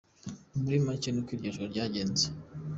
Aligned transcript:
Muri 0.61 0.77
make 0.85 1.09
ni 1.11 1.19
uko 1.21 1.29
iryo 1.35 1.49
joro 1.53 1.67
ryagenze. 1.73 2.25